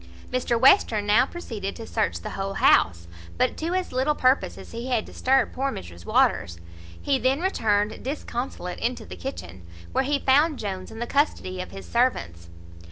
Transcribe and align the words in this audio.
Mr 0.33 0.59
Western 0.59 1.05
now 1.05 1.27
proceeded 1.27 1.75
to 1.75 1.85
search 1.85 2.21
the 2.21 2.31
whole 2.31 2.55
house, 2.55 3.07
but 3.37 3.55
to 3.55 3.75
as 3.75 3.91
little 3.91 4.15
purpose 4.15 4.57
as 4.57 4.71
he 4.71 4.87
had 4.87 5.05
disturbed 5.05 5.53
poor 5.53 5.71
Mrs 5.71 6.07
Waters. 6.07 6.57
He 6.99 7.19
then 7.19 7.39
returned 7.39 8.01
disconsolate 8.03 8.79
into 8.79 9.05
the 9.05 9.15
kitchen, 9.15 9.61
where 9.91 10.03
he 10.03 10.17
found 10.17 10.57
Jones 10.57 10.89
in 10.89 10.97
the 10.97 11.05
custody 11.05 11.61
of 11.61 11.69
his 11.69 11.85
servants. 11.87 12.49